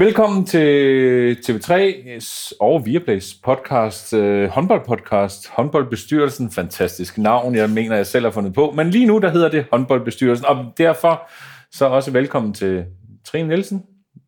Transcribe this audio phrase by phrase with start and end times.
[0.00, 8.24] Velkommen til TV3's og Viaplays podcast, øh, håndboldpodcast, håndboldbestyrelsen, fantastisk navn, jeg mener, jeg selv
[8.24, 11.30] har fundet på, men lige nu der hedder det håndboldbestyrelsen, og derfor
[11.72, 12.84] så også velkommen til
[13.24, 13.82] Trine Nielsen,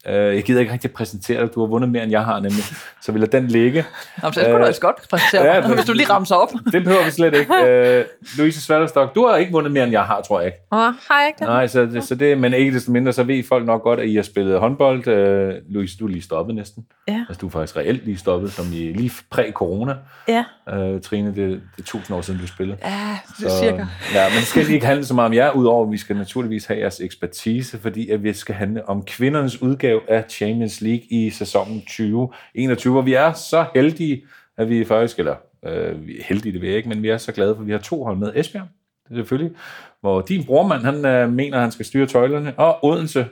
[0.08, 1.54] Uh, jeg gider ikke rigtig præsentere dig.
[1.54, 2.64] Du har vundet mere, end jeg har nemlig.
[3.02, 3.84] Så vil jeg den ligge.
[4.22, 6.48] Nå, så skulle uh, du også godt præsentere ja, hvis du lige ramser op.
[6.72, 7.52] det behøver vi slet ikke.
[7.52, 10.58] Uh, Louise Svalderstok, du har ikke vundet mere, end jeg har, tror jeg ikke.
[10.72, 11.44] Åh, oh, har jeg ikke?
[11.44, 14.08] Nej, så, det, så det, men ikke desto mindre, så ved folk nok godt, at
[14.08, 15.08] I har spillet håndbold.
[15.08, 16.84] Uh, Louise, du er lige stoppet næsten.
[17.08, 17.24] Ja.
[17.28, 19.94] Altså, du er faktisk reelt lige stoppet, som i lige præ-corona.
[20.28, 20.44] Ja.
[20.72, 22.78] Uh, Trine, det, det er tusind år siden, du spillede.
[22.84, 23.86] Ja, det er så, cirka.
[24.14, 26.66] Ja, men det skal ikke handle så meget om jer, udover at vi skal naturligvis
[26.66, 31.30] have jeres ekspertise, fordi at vi skal handle om kvindernes udgave af Champions League i
[31.30, 34.22] sæsonen 2021, hvor vi er så heldige,
[34.56, 37.56] at vi faktisk, eller øh, heldige, det ved jeg ikke, men vi er så glade,
[37.56, 38.32] for vi har to hold med.
[38.34, 38.66] Esbjerg,
[39.08, 39.56] det er selvfølgelig,
[40.00, 43.26] hvor din brormand, han øh, mener, at han skal styre tøjlerne, og Odense,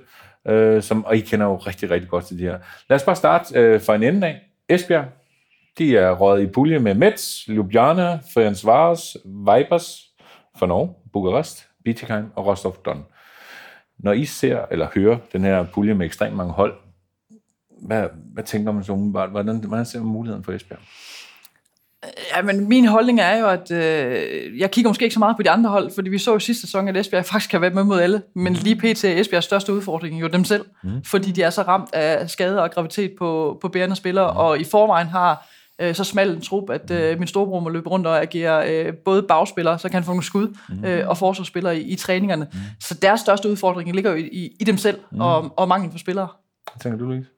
[0.49, 2.59] øh, som, og I kender jo rigtig, rigtig godt til de her.
[2.89, 4.41] Lad os bare starte øh, fra en ende af.
[4.69, 5.05] Esbjerg,
[5.79, 10.01] de er røget i pulje med Metz, Ljubljana, Ferencvaros, Vipers
[10.59, 13.05] fra Norge, Bukarest, Bietigheim og Rostov Don.
[13.99, 16.75] Når I ser eller hører den her pulje med ekstremt mange hold,
[17.83, 19.31] hvad, hvad tænker man så umiddelbart?
[19.31, 20.81] Hvordan, hvordan ser man muligheden for Esbjerg?
[22.37, 25.43] Ja, men min holdning er jo, at øh, jeg kigger måske ikke så meget på
[25.43, 27.85] de andre hold, fordi vi så jo sidste sæson, at Esbjerg faktisk kan være med
[27.85, 29.05] mod alle, men lige pt.
[29.05, 31.05] er Esbjergs største udfordring jo dem selv, mm.
[31.05, 34.37] fordi de er så ramt af skade og gravitet på, på bærende spillere, mm.
[34.39, 37.89] og i forvejen har øh, så smal en trup, at øh, min storebror må løbe
[37.89, 40.85] rundt og agere øh, både bagspiller, så kan han få nogle skud, mm.
[40.85, 42.47] øh, og forsvarsspillere i, i træningerne.
[42.53, 42.59] Mm.
[42.81, 45.21] Så deres største udfordring ligger jo i, i, i dem selv, mm.
[45.21, 46.29] og, og mangel på spillere.
[46.73, 47.29] Hvad tænker du, Louise?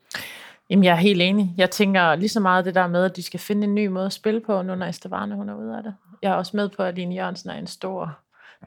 [0.71, 1.55] Jamen, jeg er helt enig.
[1.57, 4.07] Jeg tænker lige så meget det der med, at de skal finde en ny måde
[4.07, 5.95] at spille på, nu når Estevarne hun er ude af det.
[6.23, 8.19] Jeg er også med på, at Line Jørgensen er en stor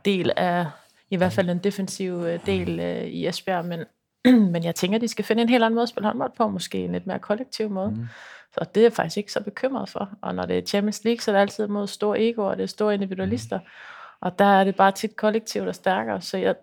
[0.05, 0.65] del af,
[1.09, 3.79] i hvert fald en defensiv øh, del øh, i Esbjerg, men,
[4.53, 6.47] men jeg tænker, at de skal finde en helt anden måde at spille håndbold på,
[6.47, 7.89] måske en lidt mere kollektiv måde.
[7.89, 8.07] Mm.
[8.53, 10.09] Så det er jeg faktisk ikke så bekymret for.
[10.21, 12.63] Og når det er Champions League, så er det altid mod store ego, og det
[12.63, 13.59] er store individualister.
[14.21, 16.55] Og der er det bare tit kollektivt og stærkere, så jeg,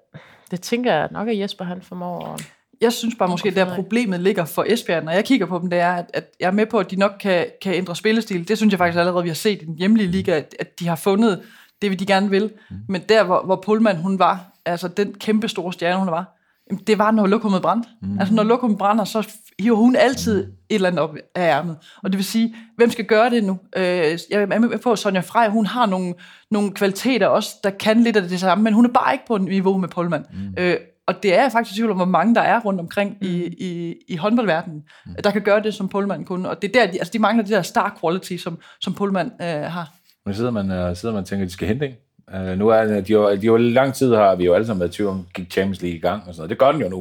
[0.50, 3.74] det tænker jeg nok, at Jesper han formår at jeg synes bare måske, at der
[3.74, 6.50] problemet ligger for Esbjerg, når jeg kigger på dem, det er, at, at jeg er
[6.50, 8.48] med på, at de nok kan, kan ændre spillestil.
[8.48, 10.88] Det synes jeg faktisk allerede, vi har set i den hjemlige liga, at, at de
[10.88, 11.42] har fundet
[11.82, 12.52] det, de gerne vil.
[12.70, 12.76] Mm.
[12.88, 16.39] Men der, hvor, hvor Pullman hun var, altså den kæmpe store stjerne, hun var,
[16.86, 17.88] det var, når lokummet brændte.
[18.02, 18.18] Mm.
[18.18, 20.52] Altså, når lokummet brænder, så hiver hun altid mm.
[20.52, 21.76] et eller andet op af ærmet.
[22.02, 23.58] Og det vil sige, hvem skal gøre det nu?
[23.76, 23.82] Øh,
[24.30, 26.14] jeg er med på, Sonja Frey, hun har nogle,
[26.50, 29.38] nogle kvaliteter også, der kan lidt af det samme, men hun er bare ikke på
[29.38, 30.24] niveau med Pullman.
[30.32, 30.54] Mm.
[30.58, 30.76] Øh,
[31.06, 33.26] og det er jeg faktisk i tvivl om, hvor mange der er rundt omkring mm.
[33.26, 35.14] i, i, i håndboldverdenen, mm.
[35.24, 36.50] der kan gøre det, som Pullman kunne.
[36.50, 39.32] Og det er der, de, altså de mangler det der star quality, som, som Pullman
[39.40, 39.94] øh, har.
[40.26, 41.94] Nu sidder man, uh, sidder man og tænker, at de skal hente en.
[42.34, 44.92] Uh, nu er de jo, de jo lang tid har vi jo alle sammen været
[44.92, 46.50] tvivl om, gik Champions League i gang og sådan noget.
[46.50, 46.98] Det gør den jo nu.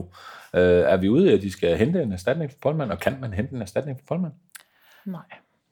[0.53, 3.17] Uh, er vi ude i, at de skal hente en erstatning for Pullman, og kan
[3.21, 4.31] man hente en erstatning for Pullman?
[5.05, 5.21] Nej,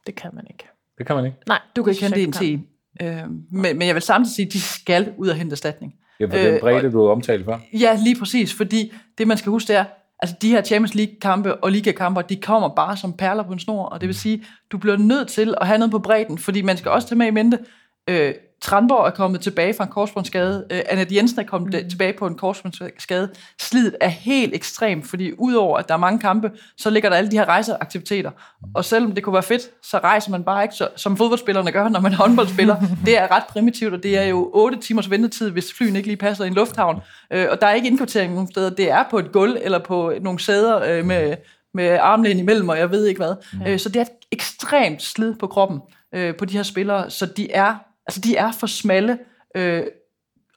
[0.07, 0.67] det kan man ikke.
[0.97, 1.37] Det kan man ikke?
[1.47, 2.61] Nej, du kan ikke hente en til
[3.01, 5.95] øh, men, men jeg vil samtidig sige, at de skal ud og hente erstatning.
[6.19, 7.57] Ja, for den øh, bredde, du omtalt før.
[7.73, 9.85] Ja, lige præcis, fordi det, man skal huske, det er,
[10.19, 13.85] altså de her Champions League-kampe og Liga-kampe, de kommer bare som perler på en snor,
[13.85, 16.77] og det vil sige, du bliver nødt til at have noget på bredden, fordi man
[16.77, 17.59] skal også tage med i mente,
[18.07, 20.65] øh, Tranborg er kommet tilbage fra en korsbåndsskade.
[20.71, 21.89] Uh, Annette Jensen er kommet mm.
[21.89, 23.29] tilbage på en korsbåndsskade.
[23.59, 27.31] Slidet er helt ekstremt, fordi udover at der er mange kampe, så ligger der alle
[27.31, 28.31] de her rejseaktiviteter.
[28.73, 31.89] Og selvom det kunne være fedt, så rejser man bare ikke, så, som fodboldspillerne gør,
[31.89, 32.75] når man er håndboldspiller.
[33.05, 36.17] det er ret primitivt, og det er jo 8 timers ventetid, hvis flyen ikke lige
[36.17, 36.95] passer i en lufthavn.
[37.35, 38.69] Uh, og der er ikke indkvartering nogen steder.
[38.69, 41.35] Det er på et gulv eller på nogle sæder uh, med,
[41.73, 43.35] med armlæn imellem, og jeg ved ikke hvad.
[43.53, 43.73] Mm.
[43.73, 45.79] Uh, så det er et ekstremt slid på kroppen
[46.17, 47.75] uh, på de her spillere, så de er
[48.07, 49.19] Altså, de er for smalle,
[49.55, 49.83] øh,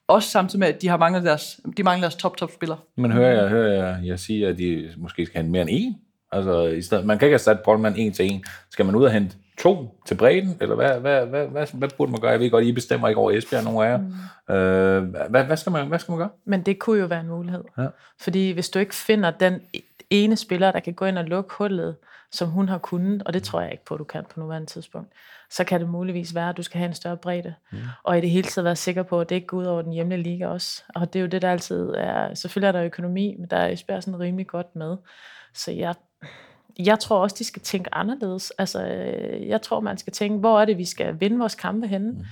[0.08, 2.78] også samtidig med, at de har manglet deres, de mangler deres top-top-spillere.
[2.96, 5.96] Men hører jeg, hører jeg, jeg sige, at de måske skal have mere end en?
[6.32, 8.44] Altså, i stedet, man kan ikke have sat Brøndman en til en.
[8.70, 12.12] Skal man ud og hente to til bredden, eller hvad, hvad, hvad, hvad, hvad burde
[12.12, 12.30] man gøre?
[12.30, 13.98] Jeg ved godt, I bestemmer ikke over Esbjerg, nogen af jer.
[13.98, 14.54] Mm.
[14.54, 16.28] Øh, hvad, hvad, skal man, hvad skal man gøre?
[16.44, 17.64] Men det kunne jo være en mulighed.
[17.78, 17.86] Ja.
[18.20, 19.60] Fordi hvis du ikke finder den
[20.10, 21.96] ene spiller, der kan gå ind og lukke hullet,
[22.32, 24.66] som hun har kunnet, og det tror jeg ikke på, at du kan på nuværende
[24.66, 25.12] tidspunkt,
[25.50, 27.54] så kan det muligvis være, at du skal have en større bredde.
[27.72, 27.78] Mm.
[28.02, 29.92] Og i det hele taget være sikker på, at det ikke går ud over den
[29.92, 30.82] hjemlige liga også.
[30.94, 32.34] Og det er jo det, der altid er...
[32.34, 34.96] Selvfølgelig er der økonomi, men der er Esbjerg sådan rimelig godt med.
[35.54, 35.94] Så jeg,
[36.78, 38.50] jeg tror også, de skal tænke anderledes.
[38.50, 38.82] Altså,
[39.46, 42.10] jeg tror, man skal tænke, hvor er det, vi skal vinde vores kampe henne?
[42.10, 42.24] Mm.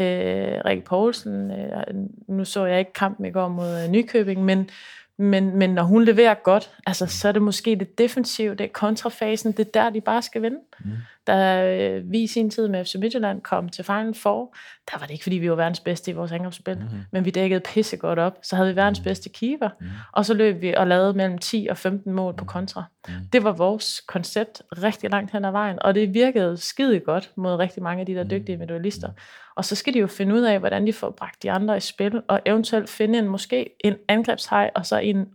[0.00, 1.82] Øh, Rikke Poulsen, øh,
[2.28, 4.70] nu så jeg ikke kampen i går mod øh, Nykøbing, men
[5.18, 8.68] men, men når hun leverer godt, altså, så er det måske det defensive, det er
[8.72, 10.58] kontrafasen, det er der, de bare skal vinde.
[10.84, 10.90] Mm.
[11.26, 14.54] Da øh, vi i sin tid med FC Midtjylland kom til Final Four,
[14.92, 16.84] der var det ikke, fordi vi var verdens bedste i vores angrebsspil, mm.
[17.12, 18.38] men vi dækkede pisse godt op.
[18.42, 19.86] Så havde vi verdens bedste keeper, mm.
[20.12, 22.84] og så løb vi og lavede mellem 10 og 15 mål på kontra.
[23.08, 23.14] Mm.
[23.32, 27.54] Det var vores koncept rigtig langt hen ad vejen, og det virkede skide godt mod
[27.54, 29.10] rigtig mange af de der dygtige individualister.
[29.56, 31.80] Og så skal de jo finde ud af, hvordan de får bragt de andre i
[31.80, 35.28] spil, og eventuelt finde en måske en angrebshej, og så en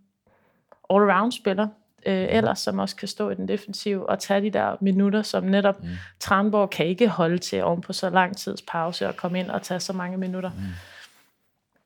[0.93, 1.67] all-around spiller,
[2.05, 5.43] øh, ellers, som også kan stå i den defensive og tage de der minutter, som
[5.43, 5.89] netop mm.
[6.19, 9.61] Tranborg kan ikke holde til oven på så lang tids pause og komme ind og
[9.61, 10.49] tage så mange minutter.
[10.49, 10.63] Mm.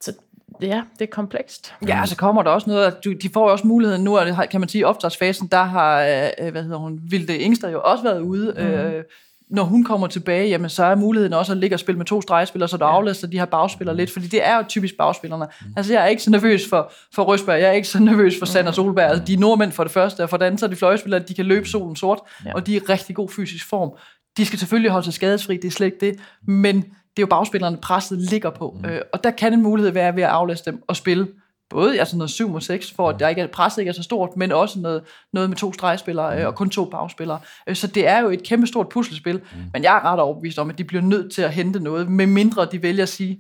[0.02, 0.14] Så
[0.62, 1.76] ja, det er komplekst.
[1.88, 4.70] Ja, så kommer der også noget, at de får også muligheden nu, og kan man
[4.70, 8.54] sige, i opstartsfasen, der har, øh, hvad hedder hun, Vilde Ingster jo også været ude,
[8.58, 8.64] mm.
[8.64, 9.04] øh,
[9.50, 12.22] når hun kommer tilbage, jamen, så er muligheden også at ligge og spille med to
[12.22, 12.92] stregspillere, så du ja.
[12.92, 15.46] aflaster de her bagspillere lidt, fordi det er jo typisk bagspillerne.
[15.62, 15.74] Mm.
[15.78, 18.46] Altså, jeg er ikke så nervøs for, for Røsberg, jeg er ikke så nervøs for
[18.46, 19.10] Sander Solberg.
[19.10, 21.20] Altså, de er nordmænd for det første, og for det andet, så er de fløjspillere,
[21.20, 22.54] de kan løbe solen sort, ja.
[22.54, 23.92] og de er i rigtig god fysisk form.
[24.38, 27.28] De skal selvfølgelig holde sig skadesfri, det er slet ikke det, men det er jo
[27.28, 28.78] bagspillerne, presset ligger på.
[28.84, 28.90] Mm.
[28.90, 31.28] Øh, og der kan en mulighed være ved at aflaste dem og spille
[31.70, 34.04] både altså noget 7 mod 6, for at der ikke er, presset ikke er så
[34.04, 35.04] stort, men også noget,
[35.34, 36.46] noget med to stregspillere mm.
[36.46, 37.40] og kun to bagspillere.
[37.68, 39.62] Øh, så det er jo et kæmpe stort puslespil, mm.
[39.74, 42.28] men jeg er ret overbevist om, at de bliver nødt til at hente noget, med
[42.28, 43.40] mindre de vælger at sige,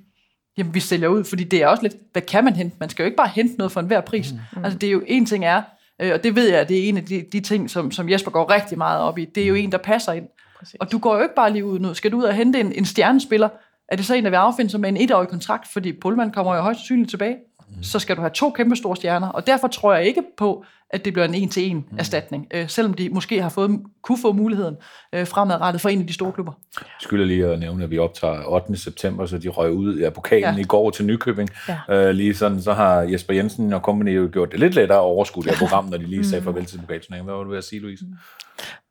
[0.57, 2.75] jamen vi sælger ud, fordi det er også lidt, hvad kan man hente?
[2.80, 4.31] Man skal jo ikke bare hente noget for enhver pris.
[4.31, 4.63] Mm.
[4.63, 5.62] Altså det er jo, en ting er,
[6.01, 8.31] øh, og det ved jeg, det er en af de, de ting, som, som Jesper
[8.31, 10.27] går rigtig meget op i, det er jo en, der passer ind.
[10.60, 10.75] Præcis.
[10.80, 11.94] Og du går jo ikke bare lige ud nu.
[11.94, 13.50] Skal du ud og hente en, en stjernespiller,
[13.89, 16.56] er det så en, der vil affinde sig med en etårig kontrakt, fordi Pullman kommer
[16.56, 17.36] jo højst sandsynligt tilbage
[17.69, 17.83] mm.
[17.83, 19.27] så skal du have to kæmpe store stjerner.
[19.27, 21.97] Og derfor tror jeg ikke på, at det bliver en en-til-en mm.
[21.97, 24.75] erstatning, øh, selvom de måske har fået, kunne få muligheden
[25.13, 26.51] øh, fremadrettet for en af de store klubber.
[26.77, 28.77] Jeg skylder lige at nævne, at vi optager 8.
[28.77, 30.62] september, så de røg ud af pokalen ja.
[30.62, 31.50] i går til Nykøbing.
[31.67, 31.77] Ja.
[31.89, 35.01] Øh, lige sådan, så har Jesper Jensen og company jo gjort det lidt lettere at
[35.01, 36.45] overskue det her program, når de lige sagde mm.
[36.45, 37.25] farvel til pokalturneringen.
[37.25, 38.06] Hvad var du ved at sige, Louise?
[38.06, 38.13] Mm.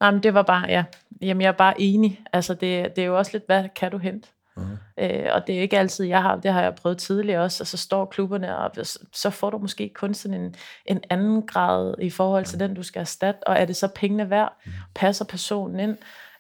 [0.03, 0.85] Jamen, det var bare, ja.
[1.23, 2.21] Jamen, jeg er bare enig.
[2.33, 4.29] Altså, det, det er jo også lidt, hvad kan du hente?
[4.57, 4.63] Mm.
[4.99, 7.67] Øh, og det er ikke altid, jeg har, det har jeg prøvet tidligere også, og
[7.67, 8.71] så står klubberne, og
[9.13, 10.55] så får du måske kun sådan en,
[10.87, 12.59] en anden grad i forhold til mm.
[12.59, 14.57] den, du skal erstatte, og er det så pengene værd?
[14.67, 14.73] Mm.
[14.95, 15.97] Passer personen ind?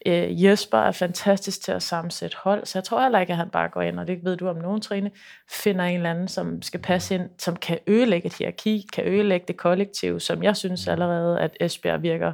[0.07, 3.51] Øh, Jesper er fantastisk til at sammensætte hold, så jeg tror heller ikke, at han
[3.51, 5.11] bare går ind, og det ved du om nogen træne,
[5.51, 9.47] finder en eller anden, som skal passe ind, som kan ødelægge et hierarki, kan ødelægge
[9.49, 12.33] det kollektiv, som jeg synes allerede, at Esbjerg virker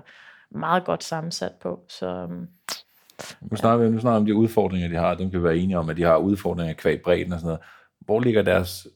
[0.50, 1.80] meget godt sammensat på.
[1.88, 2.48] Så øhm,
[3.50, 5.14] nu snakker vi nu snakker om de udfordringer, de har.
[5.14, 7.60] Dem kan vi være enige om, at de har udfordringer kvæg bredden og sådan noget.
[8.00, 8.86] Hvor ligger deres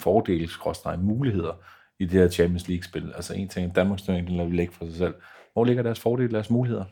[0.00, 0.48] fordele,
[0.98, 1.52] muligheder
[2.00, 3.12] i det her Champions League-spil?
[3.16, 5.14] Altså en ting, Danmarks turnering, den lader vi lægge for sig selv.
[5.52, 6.84] Hvor ligger deres fordele, deres muligheder?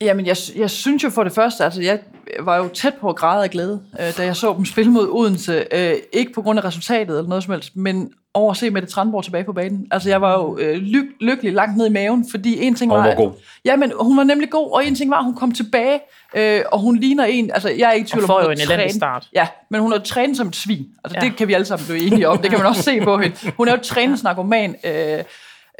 [0.00, 2.00] Jamen, jeg, jeg synes jo for det første, altså jeg
[2.40, 5.08] var jo tæt på at græde af glæde, øh, da jeg så dem spille mod
[5.08, 5.64] Odense.
[5.72, 8.88] Øh, ikke på grund af resultatet eller noget som helst, men over at se Mette
[8.88, 9.86] Trandborg tilbage på banen.
[9.90, 13.00] Altså, jeg var jo øh, ly- lykkelig langt ned i maven, fordi en ting var...
[13.00, 13.32] Hun var god.
[13.64, 16.00] Ja, men hun var nemlig god, og en ting var, at hun kom tilbage,
[16.36, 17.50] øh, og hun ligner en...
[17.50, 19.28] Altså, jeg er ikke i tvivl om, hun jo en elendig start.
[19.34, 20.86] Ja, men hun er trænet som et svin.
[21.04, 21.26] Altså, ja.
[21.26, 22.38] det kan vi alle sammen blive enige om.
[22.38, 23.36] Det kan man også se på hende.
[23.56, 24.76] Hun er jo træningsnarkoman.
[24.84, 25.18] Øh,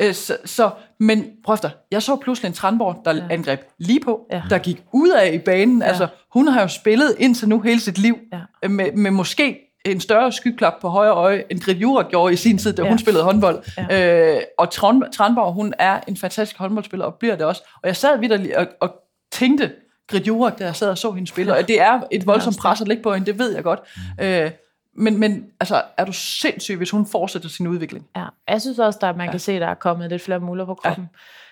[0.00, 0.70] øh, så, så,
[1.00, 3.22] men prøv efter, jeg så pludselig en Trandborg, der ja.
[3.30, 4.42] angreb lige på, ja.
[4.50, 5.82] der gik ud af i banen.
[5.82, 5.88] Ja.
[5.88, 8.68] Altså, hun har jo spillet indtil nu hele sit liv, ja.
[8.68, 12.58] med, med måske en større skyklap på højre øje, end Grit Jura gjorde i sin
[12.58, 12.88] tid, da ja.
[12.88, 13.62] hun spillede håndbold.
[13.90, 14.36] Ja.
[14.36, 17.62] Øh, og Tranborg, hun er en fantastisk håndboldspiller, og bliver det også.
[17.82, 18.94] Og jeg sad vidt og, og
[19.32, 19.72] tænkte,
[20.08, 22.80] Grit Jura, da jeg sad og så hende spille, og det er et voldsomt pres
[22.80, 23.80] at ligge på hende, det ved jeg godt.
[24.18, 24.24] Mm.
[24.24, 24.50] Øh,
[24.96, 28.06] men, men altså, er du sindssyg, hvis hun fortsætter sin udvikling?
[28.16, 29.30] Ja, jeg synes også, at man ja.
[29.30, 31.10] kan se, at der er kommet lidt flere muller på kroppen.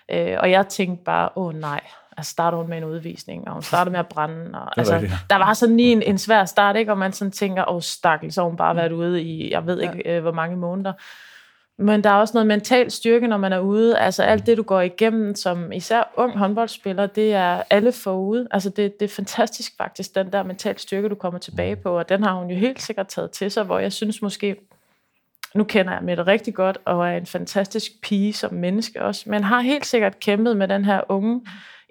[0.08, 0.32] Ja.
[0.32, 1.80] Øh, og jeg tænkte bare, åh nej,
[2.16, 4.50] altså starter hun med en udvisning, og hun starter med at brænde.
[4.54, 5.12] Og, altså, rigtigt.
[5.30, 6.92] der var sådan lige en, en svær start, ikke?
[6.92, 9.80] og man sådan tænker, åh stakkel, så har hun bare været ude i, jeg ved
[9.80, 10.16] ikke, ja.
[10.16, 10.92] øh, hvor mange måneder.
[11.78, 13.98] Men der er også noget mental styrke, når man er ude.
[13.98, 18.48] Altså alt det, du går igennem som især ung håndboldspiller, det er alle forude.
[18.50, 21.98] Altså det, det er fantastisk faktisk, den der mental styrke, du kommer tilbage på.
[21.98, 24.56] Og den har hun jo helt sikkert taget til sig, hvor jeg synes måske,
[25.54, 29.44] nu kender jeg Mette rigtig godt, og er en fantastisk pige som menneske også, men
[29.44, 31.40] har helt sikkert kæmpet med den her unge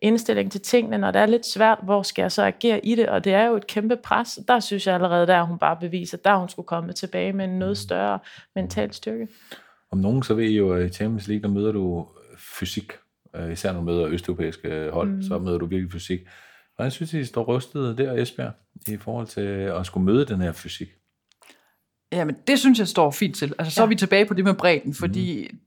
[0.01, 3.09] indstilling til tingene, når det er lidt svært, hvor skal jeg så agere i det,
[3.09, 4.39] og det er jo et kæmpe pres.
[4.47, 7.59] Der synes jeg allerede, der hun bare beviser, der hun skulle komme tilbage med en
[7.59, 8.19] noget større
[8.55, 9.27] mental styrke.
[9.91, 12.91] Om nogen, så ved I jo, at i Champions League, der møder du fysik.
[13.35, 15.21] Øh, især når du møder østeuropæiske hold, mm.
[15.21, 16.19] så møder du virkelig fysik.
[16.77, 18.53] Og jeg synes, I står rystet der, Esbjerg,
[18.87, 20.87] i forhold til at skulle møde den her fysik.
[22.11, 23.53] Jamen, det synes jeg står fint til.
[23.59, 23.85] Altså, så ja.
[23.85, 25.57] er vi tilbage på det med bredden, fordi mm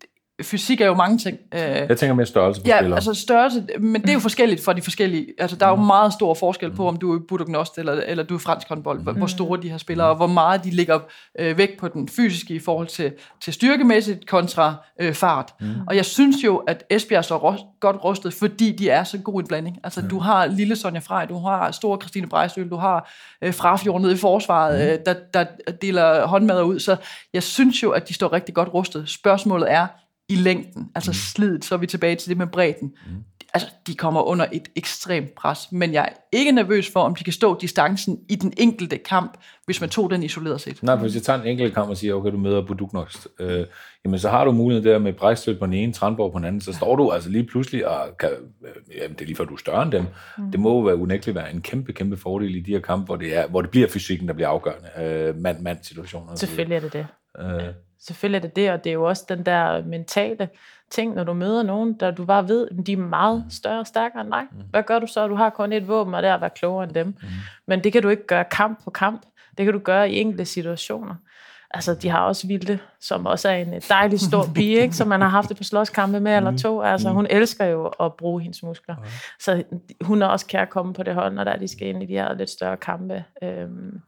[0.43, 1.38] fysik er jo mange ting.
[1.55, 2.97] Øh, Jeg tænker mere størrelse på Ja, spillere.
[2.97, 5.26] altså størrelse, men det er jo forskelligt fra de forskellige.
[5.38, 8.35] Altså, der er jo meget stor forskel på, om du er budognost eller, eller du
[8.35, 10.99] er fransk håndbold, hvor, hvor store de her spillere, og hvor meget de ligger
[11.38, 13.12] øh, væk på den fysiske i forhold til,
[13.43, 15.55] til styrkemæssigt kontra øh, fart.
[15.61, 15.67] Mm.
[15.87, 19.41] Og jeg synes jo, at Esbjerg står ros- godt rustet, fordi de er så god
[19.41, 19.76] en blanding.
[19.85, 20.09] Altså, mm.
[20.09, 23.12] du har lille Sonja Frej, du har store Christine Brejstøl, du har
[23.43, 25.45] øh, Frafjord nede i forsvaret, øh, der, der
[25.83, 26.79] deler håndmadder ud.
[26.79, 26.97] Så
[27.35, 29.09] jeg synes jo, at de står rigtig godt rustet.
[29.09, 29.87] Spørgsmålet er,
[30.28, 31.14] i længden, altså mm.
[31.14, 32.93] slidet, så er vi tilbage til det med bredden.
[33.07, 33.25] Mm.
[33.54, 37.25] Altså, de kommer under et ekstremt pres, men jeg er ikke nervøs for, om de
[37.25, 40.83] kan stå distancen i den enkelte kamp, hvis man tog den isoleret set.
[40.83, 43.66] Nej, for hvis jeg tager en enkelt kamp og siger, okay, du møder Buduknost, øh,
[44.04, 46.61] jamen så har du muligheden der med Brejstøt på den ene, Tranborg på den anden,
[46.61, 48.31] så står du altså lige pludselig, og kan,
[48.62, 50.04] øh, jamen, det er lige før du er større end dem.
[50.38, 50.50] Mm.
[50.50, 53.16] Det må jo være unægteligt være en kæmpe, kæmpe fordel i de her kampe, hvor
[53.16, 54.88] det, er, hvor det bliver fysikken, der bliver afgørende.
[54.99, 56.35] Øh, mand-mand-situationer.
[56.35, 57.07] Selvfølgelig er det det.
[57.38, 57.62] Øh,
[58.07, 60.49] Selvfølgelig er det det, og det er jo også den der mentale
[60.91, 63.87] ting, når du møder nogen, der du bare ved, at de er meget større og
[63.87, 64.43] stærkere end dig.
[64.71, 65.29] Hvad gør du så?
[65.29, 67.07] Du har kun et våben, og det er at være klogere end dem.
[67.07, 67.29] Mm.
[67.67, 69.23] Men det kan du ikke gøre kamp på kamp.
[69.59, 71.14] Det kan du gøre i enkelte situationer.
[71.71, 74.97] Altså, de har også Vilde, som også er en dejlig stor pige, ikke?
[74.97, 76.83] som man har haft det på slåskampe med eller to.
[76.83, 78.97] Altså, hun elsker jo at bruge hendes muskler.
[79.41, 79.64] Så
[80.00, 82.12] hun er også kær komme på det hold, når der de skal ind i de
[82.12, 83.25] her lidt større kampe.
[83.43, 84.00] Øhm,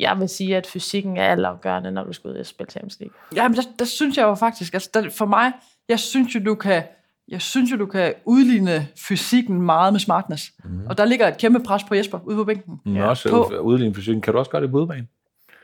[0.00, 3.14] jeg vil sige, at fysikken er altafgørende, når du skal ud og spille Champions League.
[3.36, 5.52] Ja, men der, der synes jeg jo faktisk, altså der, for mig,
[5.88, 6.82] jeg synes jo, du kan,
[7.28, 10.44] jeg synes jo, du kan udligne fysikken meget med smartness.
[10.64, 10.86] Mm.
[10.88, 12.74] Og der ligger et kæmpe pres på Jesper ude på bænken.
[12.84, 14.20] men også På- udligning fysikken.
[14.22, 15.06] Kan du også gøre det på udebane?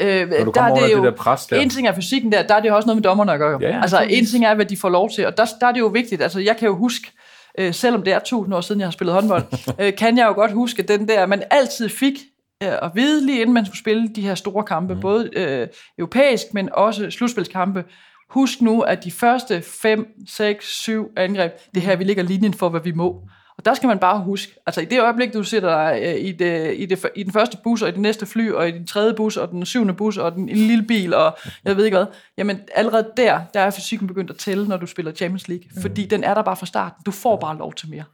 [0.01, 1.61] Øh, Når du der kommer er det jo, det der pres der.
[1.61, 3.59] En ting er fysikken der, der er det jo også noget med dommerne at gøre.
[3.61, 5.73] Ja, ja, altså en ting er, hvad de får lov til, og der, der er
[5.73, 6.23] det jo vigtigt.
[6.23, 7.13] Altså jeg kan jo huske,
[7.59, 9.43] øh, selvom det er tusind år siden, jeg har spillet håndbold,
[9.81, 12.13] øh, kan jeg jo godt huske den der, man altid fik
[12.61, 15.01] at vide, lige inden man skulle spille de her store kampe, mm.
[15.01, 17.85] både øh, europæisk, men også slutspilskampe.
[18.31, 22.69] Husk nu, at de første 5, 6, 7 angreb, det her, vi ligger linjen for,
[22.69, 23.23] hvad vi må.
[23.59, 26.33] Og der skal man bare huske, altså i det øjeblik, du sætter dig øh, i,
[26.33, 28.87] det, i, det, i den første bus, og i den næste fly, og i den
[28.87, 31.97] tredje bus, og den syvende bus, og den en lille bil, og jeg ved ikke
[31.97, 32.07] hvad,
[32.39, 35.83] jamen allerede der, der er fysikken begyndt at tælle, når du spiller Champions League, mm.
[35.83, 37.03] fordi den er der bare fra starten.
[37.07, 38.05] Du får bare lov til mere.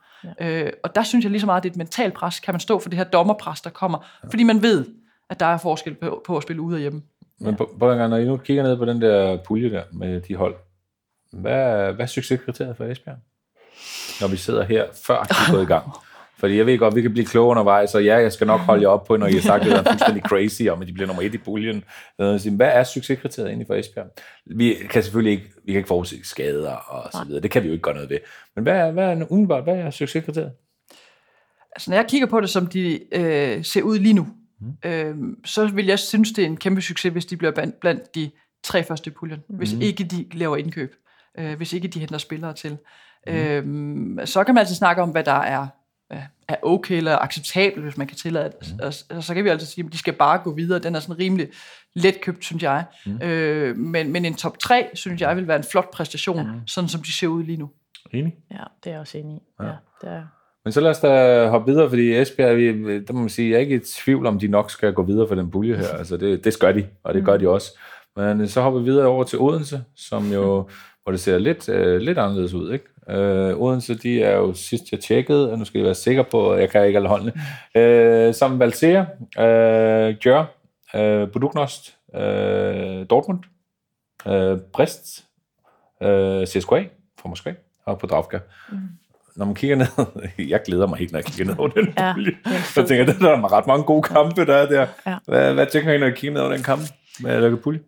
[0.41, 0.65] Ja.
[0.65, 2.55] Øh, og der synes jeg lige så meget, at det er et mentalt pres, kan
[2.55, 4.87] man stå for det her dommerpres, der kommer, fordi man ved,
[5.31, 7.03] at der er forskel på, på at spille ude og hjemme.
[7.39, 10.37] Men på, på, når I nu kigger ned på den der pulje der med de
[10.37, 10.55] hold,
[11.33, 13.17] hvad, hvad er succeskriteriet for Esbjerg?
[14.21, 15.85] Når vi sidder her, før de er gået i gang.
[16.43, 18.83] Fordi jeg ved godt, vi kan blive kloge undervejs, og ja, jeg skal nok holde
[18.83, 20.93] jer op på, når I har sagt, at det er fuldstændig crazy, om at de
[20.93, 21.85] bliver nummer et i puljen.
[22.19, 24.07] Så Hvad er succeskriteriet egentlig for Esbjerg?
[24.47, 27.43] Vi kan selvfølgelig ikke, vi kan ikke forudse skader og så videre.
[27.43, 28.19] Det kan vi jo ikke gøre noget ved.
[28.55, 30.53] Men hvad er, hvad er, umiddelbart, hvad er succeskriteriet?
[31.73, 34.27] Altså, når jeg kigger på det, som de øh, ser ud lige nu,
[34.61, 34.91] mm.
[34.91, 38.15] øh, så vil jeg synes, det er en kæmpe succes, hvis de bliver blandt, blandt
[38.15, 38.31] de
[38.65, 39.41] tre første i puljen.
[39.49, 39.57] Mm.
[39.57, 40.95] Hvis ikke de laver indkøb.
[41.39, 42.77] Øh, hvis ikke de henter spillere til.
[43.27, 44.19] Mm.
[44.19, 45.67] Øh, så kan man altid snakke om, hvad der er,
[46.49, 48.73] er okay eller acceptabelt, hvis man kan tillade det.
[48.73, 48.81] Mm.
[48.83, 50.79] Og, og så kan vi altid sige, at de skal bare gå videre.
[50.79, 51.49] Den er sådan rimelig
[51.95, 52.85] letkøbt, synes jeg.
[53.07, 53.23] Mm.
[53.23, 56.67] Øh, men, men en top 3, synes jeg, vil være en flot præstation, mm.
[56.67, 57.71] sådan som de ser ud lige nu.
[58.13, 58.35] Enig?
[58.51, 59.41] Ja, det er jeg også enig i.
[59.61, 59.67] Ja.
[59.67, 60.23] ja det er.
[60.65, 63.57] Men så lad os da hoppe videre, fordi Esbjerg, vi, der må man sige, jeg
[63.57, 65.89] er ikke i tvivl om, de nok skal gå videre for den pulje her.
[65.89, 67.79] Altså det, det skal de, og det gør de også.
[68.17, 70.69] Men så hopper vi videre over til Odense, som jo,
[71.03, 72.85] hvor det ser lidt, øh, lidt anderledes ud, ikke?
[73.11, 76.53] Øh, Odense, de er jo sidst jeg tjekkede, og nu skal jeg være sikker på,
[76.53, 77.33] at jeg kan ikke alle holdene.
[77.75, 79.05] Øh, sammen Valsea,
[79.39, 80.45] øh, Gjør,
[80.95, 83.39] øh, Buduknost, øh, Dortmund,
[84.27, 85.25] øh, Brest,
[86.03, 86.85] øh, CSKA
[87.19, 87.55] fra Moskva
[87.85, 88.39] og på Dravka.
[88.73, 88.79] Mm.
[89.37, 89.87] Når man kigger ned,
[90.49, 92.33] jeg glæder mig helt, når jeg kigger ned over den Ja, pulje.
[92.77, 94.87] Jeg tænker, der er ret mange gode kampe, der er der.
[95.07, 95.17] Ja.
[95.27, 96.83] Hvad, hvad tænker I, når I kigger ned over den kamp
[97.21, 97.81] med Pulje?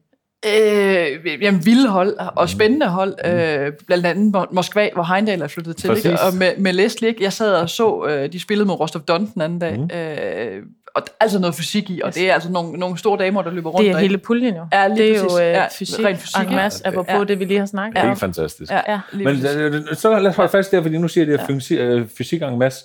[0.46, 3.14] Øh, jamen, vilde hold og spændende hold.
[3.26, 5.90] Øh, blandt andet Mo- Moskva, hvor Heindal er flyttet til.
[5.90, 6.02] Ikke?
[6.08, 6.20] Præcis.
[6.26, 7.24] Og med, med Leslie, ikke?
[7.24, 9.78] jeg sad og så, øh, de spillede mod Rostov Don den anden dag.
[9.78, 9.90] Mm.
[9.96, 10.62] Øh,
[10.94, 13.42] og der er altså noget fysik i, og det er altså nogle, nogle store damer,
[13.42, 13.80] der løber rundt.
[13.82, 14.08] Det er derinde.
[14.08, 14.66] hele puljen jo.
[14.72, 15.38] Ja, lige det er præcis.
[15.38, 16.56] jo øh, Ja, fysik, rent fysik, en ja.
[16.56, 17.24] masse, apropos Ja.
[17.24, 18.02] det, vi lige har snakket Ja.
[18.02, 18.08] om.
[18.08, 18.70] Helt fantastisk.
[18.72, 19.00] Ja, Ja.
[19.12, 21.54] Men øh, så lad os holde fast der, fordi nu siger det ja.
[21.54, 22.84] fysik, øh, fysik en masse.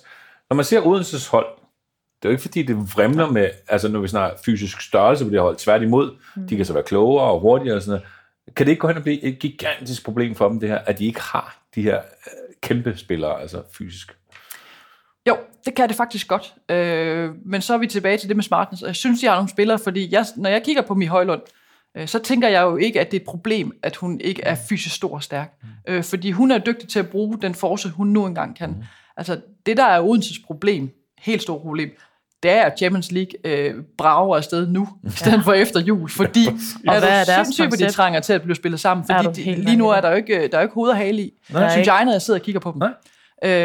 [0.50, 1.46] Når man ser Odenses hold,
[2.22, 5.30] det er jo ikke fordi, det vrimler med, altså når vi snakker fysisk størrelse på
[5.30, 6.48] det hold, tværtimod, mm.
[6.48, 8.56] de kan så være klogere og hurtigere og sådan noget.
[8.56, 10.98] Kan det ikke gå hen og blive et gigantisk problem for dem, det her, at
[10.98, 14.16] de ikke har de her øh, kæmpe spillere, altså fysisk?
[15.28, 15.36] Jo,
[15.66, 16.54] det kan det faktisk godt.
[16.68, 18.82] Øh, men så er vi tilbage til det med smartness.
[18.82, 21.42] Jeg synes, jeg har nogle spillere, fordi jeg, når jeg kigger på Mi Højlund,
[21.96, 24.56] øh, så tænker jeg jo ikke, at det er et problem, at hun ikke er
[24.68, 25.54] fysisk stor og stærk.
[25.88, 28.84] Øh, fordi hun er dygtig til at bruge den force, hun nu engang kan.
[29.16, 31.90] Altså, det der er Odenses problem, helt stort problem,
[32.42, 36.46] det er, at Champions League øh, brager afsted nu, i stedet for efter jul, fordi
[36.88, 39.76] Og er er du sindssygt, de trænger til at blive spillet sammen, fordi de, lige
[39.76, 41.70] nu er der jo ikke, der er jo ikke hoved og hale i, Nej.
[41.70, 42.78] synes jeg, når jeg sidder og kigger på dem.
[42.78, 42.90] Nej.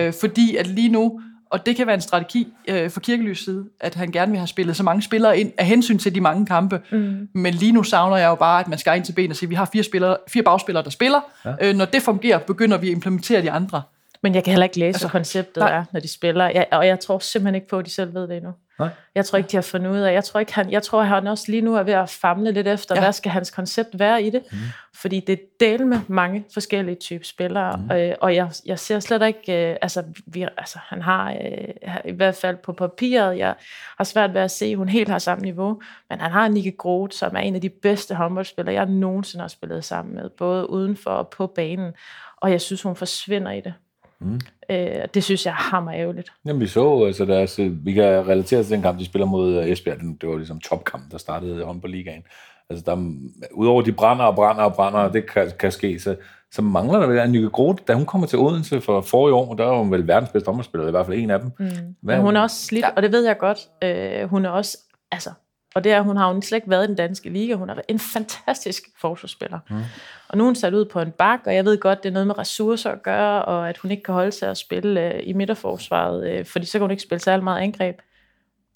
[0.07, 3.65] Øh, fordi at lige nu, og det kan være en strategi øh, for Kirkelys side,
[3.79, 6.45] at han gerne vil have spillet så mange spillere ind af hensyn til de mange
[6.45, 6.79] kampe.
[6.91, 7.27] Mm.
[7.33, 9.47] Men lige nu savner jeg jo bare, at man skal ind til ben og sige,
[9.47, 11.19] at vi har fire, spillere, fire bagspillere, der spiller.
[11.45, 11.53] Ja.
[11.61, 13.81] Øh, når det fungerer, begynder vi at implementere de andre.
[14.25, 15.77] Men jeg kan heller ikke læse, Altså, altså, konceptet nej.
[15.77, 16.45] er, når de spiller.
[16.45, 18.53] Jeg, og jeg tror simpelthen ikke på, at de selv ved det endnu.
[18.79, 18.89] Nej.
[19.15, 20.13] Jeg tror ikke, de har fundet ud af.
[20.13, 22.67] Jeg tror, ikke, han, jeg tror, han også lige nu er ved at famle lidt
[22.67, 23.01] efter, ja.
[23.01, 24.43] hvad skal hans koncept være i det.
[24.51, 24.57] Mm.
[24.95, 27.77] Fordi det er del med mange forskellige typer spillere.
[27.77, 27.91] Mm.
[27.91, 29.69] Øh, og jeg, jeg ser slet ikke...
[29.71, 33.55] Øh, altså, vi, altså, han har øh, i hvert fald på papiret, jeg
[33.97, 35.81] har svært ved at se, at hun helt har samme niveau.
[36.09, 39.47] Men han har Nikke Groth, som er en af de bedste håndboldspillere, jeg nogensinde har
[39.47, 40.29] spillet sammen med.
[40.29, 41.93] Både udenfor og på banen.
[42.37, 43.73] Og jeg synes, hun forsvinder i det.
[44.21, 44.39] Mm.
[44.69, 46.29] Øh, det synes jeg er hammer ærgerligt.
[46.45, 49.53] Jamen, vi så, altså deres, øh, vi kan relatere til den kamp, de spiller mod
[49.55, 49.99] øh, Esbjerg.
[49.99, 52.23] Den, det var ligesom topkamp, der startede håndboldligaen.
[52.69, 53.13] Altså, der, er-
[53.53, 56.15] udover de brænder og brænder og brænder, og det kan, kan ske, så,
[56.51, 57.83] så mangler der vel en Nykke Groth.
[57.87, 60.87] Da hun kommer til Odense for forrige år, der var hun vel verdens bedste håndboldspiller,
[60.87, 61.51] i hvert fald en af dem.
[61.59, 61.65] Mm.
[62.03, 63.59] Men hun er også slidt, og det ved jeg godt.
[63.83, 64.77] Øh, hun er også,
[65.11, 65.29] altså,
[65.75, 67.53] og det er, hun har jo slet ikke været i den danske liga.
[67.53, 69.59] Hun er en fantastisk forsvarsspiller.
[69.69, 69.81] Mm.
[70.27, 72.13] Og nu er hun sat ud på en bak, og jeg ved godt, det er
[72.13, 75.21] noget med ressourcer at gøre, og at hun ikke kan holde sig at spille øh,
[75.23, 77.99] i midterforsvaret, øh, fordi så kan hun ikke spille særlig meget angreb.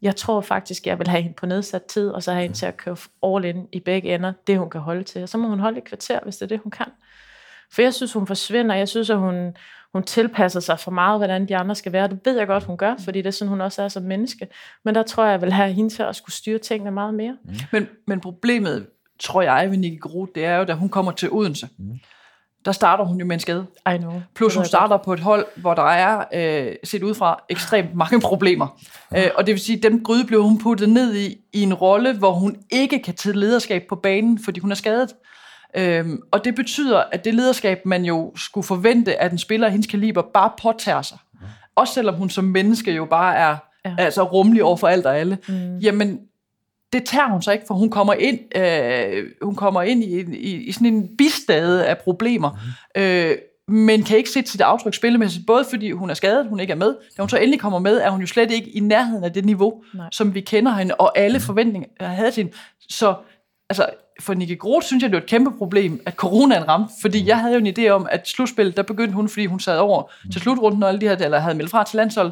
[0.01, 2.65] Jeg tror faktisk, jeg vil have hende på nedsat tid, og så have hende til
[2.65, 5.24] at køre all in i begge ender, det hun kan holde til.
[5.24, 6.88] Og så må hun holde et kvarter, hvis det er det, hun kan.
[7.72, 8.75] For jeg synes, hun forsvinder.
[8.75, 9.56] Jeg synes, at hun,
[9.93, 12.08] hun tilpasser sig for meget, hvordan de andre skal være.
[12.08, 14.48] Det ved jeg godt, hun gør, fordi det er sådan, hun også er som menneske.
[14.86, 17.38] Men der tror jeg, jeg vil have hende til at skulle styre tingene meget mere.
[17.72, 18.88] Men, men problemet,
[19.19, 21.69] tror jeg, ved Nicky Groth, det er jo, da hun kommer til Odense.
[21.77, 22.00] Mm.
[22.65, 23.65] Der starter hun jo med en skade.
[23.93, 24.22] I know.
[24.36, 28.22] Plus hun starter på et hold, hvor der er, øh, set ud fra, ekstremt mange
[28.22, 28.79] problemer.
[29.17, 31.74] Øh, og det vil sige, at den gryde bliver hun puttet ned i, i en
[31.74, 35.10] rolle, hvor hun ikke kan tage lederskab på banen, fordi hun er skadet.
[35.78, 39.72] Øhm, og det betyder, at det lederskab, man jo skulle forvente, at en spiller af
[39.72, 41.18] hendes kaliber bare påtager sig.
[41.76, 43.96] Også selvom hun som menneske jo bare er ja.
[43.98, 45.38] Altså rummelig over for alt og alle.
[45.48, 45.78] Mm.
[45.78, 46.20] Jamen,
[46.94, 50.64] det tager hun så ikke, for hun kommer ind, øh, hun kommer ind i, i,
[50.64, 52.50] i sådan en bistade af problemer,
[52.96, 53.02] mm.
[53.02, 56.72] øh, men kan ikke sætte sit aftryk spillemæssigt, både fordi hun er skadet, hun ikke
[56.72, 56.96] er med.
[57.18, 59.46] Da hun så endelig kommer med, er hun jo slet ikke i nærheden af det
[59.46, 60.04] niveau, Nej.
[60.04, 60.10] Nej.
[60.12, 62.58] som vi kender hende, og alle forventninger havde til hende.
[62.90, 63.16] Så
[63.70, 63.86] altså,
[64.20, 67.40] for Nicky Groth synes jeg, det var et kæmpe problem, at coronaen ramte, fordi jeg
[67.40, 70.42] havde jo en idé om, at slutspillet, der begyndte hun, fordi hun sad over til
[70.42, 72.32] slutrunden, og alle de her, eller havde meldt fra til landshold,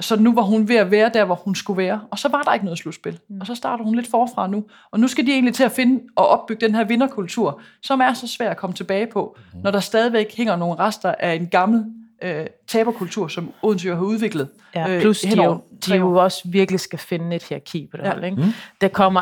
[0.00, 2.00] så nu var hun ved at være der, hvor hun skulle være.
[2.10, 3.18] Og så var der ikke noget slutspil.
[3.40, 4.64] Og så starter hun lidt forfra nu.
[4.90, 8.14] Og nu skal de egentlig til at finde og opbygge den her vinderkultur, som er
[8.14, 11.84] så svær at komme tilbage på, når der stadigvæk hænger nogle rester af en gammel
[12.22, 14.48] øh, taberkultur, som Odense jo har udviklet.
[14.74, 17.96] Ja, øh, plus de, henover jo, de jo også virkelig skal finde et hierarki på
[17.96, 18.10] det ja.
[18.10, 18.24] hold.
[18.24, 18.36] Ikke?
[18.36, 18.52] Mm.
[18.80, 19.20] Der kommer,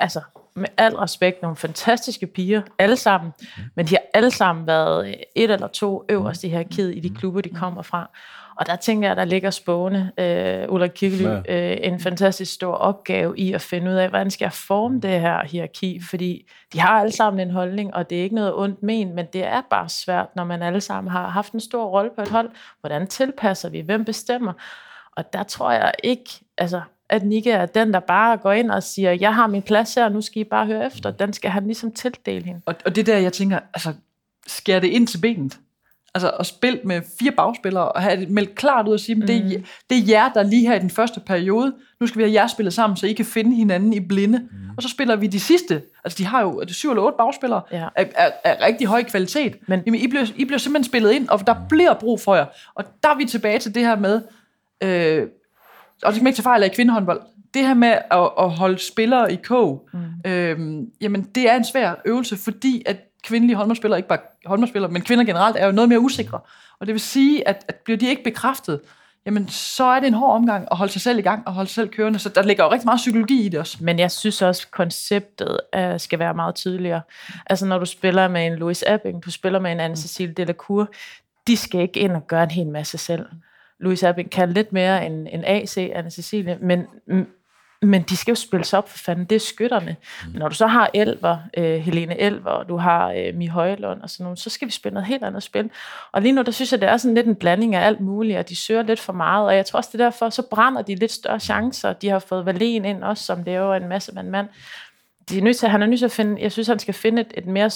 [0.00, 0.20] altså
[0.60, 3.32] med al respekt, nogle fantastiske piger, alle sammen,
[3.74, 7.10] men de har alle sammen været øh, et eller to øverst i hierarkiet i de
[7.10, 8.10] klubber, de kommer fra.
[8.60, 13.38] Og der tænker jeg, der ligger spåne, øh, Ulrik Kirkely, øh, en fantastisk stor opgave
[13.38, 17.00] i at finde ud af, hvordan skal jeg forme det her hierarki, fordi de har
[17.00, 19.88] alle sammen en holdning, og det er ikke noget ondt men, men det er bare
[19.88, 22.50] svært, når man alle sammen har haft en stor rolle på et hold.
[22.80, 23.80] Hvordan tilpasser vi?
[23.80, 24.52] Hvem bestemmer?
[25.16, 28.82] Og der tror jeg ikke, altså, at Nikke er den, der bare går ind og
[28.82, 31.10] siger, jeg har min plads her, nu skal I bare høre efter.
[31.10, 32.60] Den skal han ligesom tildele hende.
[32.66, 33.92] Og, og det der, jeg tænker, altså,
[34.46, 35.58] skære det ind til benet.
[36.14, 39.26] Altså at spille med fire bagspillere, og have det meldt klart ud og sige, mm.
[39.26, 42.22] det, er, det er jer, der lige her i den første periode, nu skal vi
[42.22, 44.38] have jer spillet sammen, så I kan finde hinanden i blinde.
[44.38, 44.46] Mm.
[44.76, 47.62] Og så spiller vi de sidste, altså de har jo det syv eller otte bagspillere,
[47.72, 47.88] Ja.
[47.96, 49.52] af, af, af rigtig høj kvalitet.
[49.52, 52.34] Men, Men- Jamen, I, bliver, I bliver simpelthen spillet ind, og der bliver brug for
[52.34, 52.46] jer.
[52.74, 54.20] Og der er vi tilbage til det her med,
[54.82, 55.26] øh,
[56.02, 57.20] og det skal man ikke tage fejl af i kvindehåndbold,
[57.54, 60.30] det her med at, at holde spillere i kog, mm.
[60.30, 65.02] øhm, jamen det er en svær øvelse, fordi at kvindelige håndboldspillere, ikke bare håndboldspillere, men
[65.02, 66.40] kvinder generelt, er jo noget mere usikre.
[66.80, 68.80] Og det vil sige, at, at bliver de ikke bekræftet,
[69.26, 71.68] jamen så er det en hård omgang at holde sig selv i gang og holde
[71.68, 72.18] sig selv kørende.
[72.18, 73.76] Så der ligger jo rigtig meget psykologi i det også.
[73.80, 77.00] Men jeg synes også, at konceptet uh, skal være meget tydeligere.
[77.46, 80.88] Altså når du spiller med en Louis Abing, du spiller med en Anne-Cécile Delacour,
[81.46, 83.26] de skal ikke ind og gøre en hel masse selv.
[83.80, 86.86] Louis Abing kan lidt mere end, end AC, Anne-Cécile, men,
[87.82, 89.96] men de skal jo spilles op for fanden, det er skytterne.
[90.32, 94.02] Men når du så har Elver, øh, Helene Elver, og du har øh, Mi Højlund
[94.02, 95.70] og sådan noget, så skal vi spille noget helt andet spil.
[96.12, 98.38] Og lige nu, der synes jeg, det er sådan lidt en blanding af alt muligt,
[98.38, 100.82] og de søger lidt for meget, og jeg tror også, det er derfor, så brænder
[100.82, 101.92] de lidt større chancer.
[101.92, 104.48] De har fået Valen ind også, som det er jo en masse mand-mand.
[105.28, 107.20] De er nødt til, han er nødt til at finde, jeg synes, han skal finde
[107.20, 107.70] et, et mere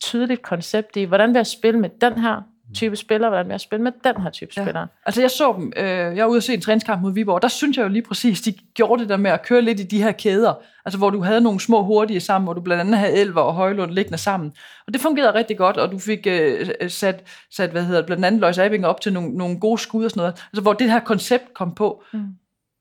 [0.00, 2.42] tydeligt koncept i, hvordan vil jeg spille med den her
[2.74, 4.62] type spiller, hvordan vil jeg spille med den her type ja.
[4.62, 4.86] spiller.
[5.06, 7.48] Altså jeg så dem, øh, jeg var ude at se en træningskamp mod Viborg, der
[7.48, 10.02] synes jeg jo lige præcis, de gjorde det der med at køre lidt i de
[10.02, 10.54] her kæder,
[10.84, 13.54] altså hvor du havde nogle små hurtige sammen, hvor du blandt andet havde Elver og
[13.54, 14.52] Højlund liggende sammen.
[14.86, 18.24] Og det fungerede rigtig godt, og du fik øh, sat, sat, hvad hedder det, blandt
[18.24, 20.90] andet Løjs Abing op til nogle, nogle gode skud og sådan noget, altså hvor det
[20.90, 22.02] her koncept kom på.
[22.12, 22.26] Mm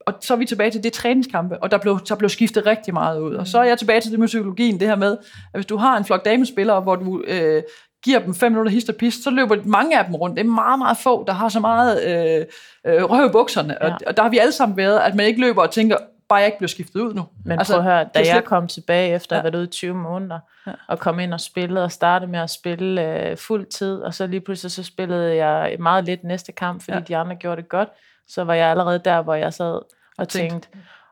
[0.10, 2.94] og så er vi tilbage til det træningskampe, og der blev, der blev skiftet rigtig
[2.94, 3.36] meget ud.
[3.36, 5.18] Og så er jeg tilbage til det med psykologien, det her med,
[5.54, 7.64] at hvis du har en flok damespillere, hvor du øh,
[8.04, 10.38] giver dem fem minutter hist og pist, så løber mange af dem rundt.
[10.38, 12.46] Det er meget, meget få, der har så meget øh,
[12.94, 13.78] øh, røv i bukserne.
[13.82, 13.88] Ja.
[13.88, 15.98] Og, og der har vi alle sammen været, at man ikke løber og tænker,
[16.30, 17.26] bare jeg ikke bliver skiftet ud nu.
[17.46, 19.40] Men altså, prøv at høre, da jeg kom tilbage efter ja.
[19.40, 20.72] at have været ude i 20 måneder, ja.
[20.88, 24.28] og kom ind og spillede, og startede med at spille øh, fuld tid, og så
[24.28, 27.04] lige pludselig så spillede jeg meget lidt næste kamp, fordi ja.
[27.04, 27.90] de andre gjorde det godt,
[28.28, 29.80] så var jeg allerede der, hvor jeg sad
[30.18, 30.70] og tænkte,